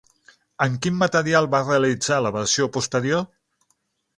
[0.65, 3.25] En quin material va realitzar la versió posterior?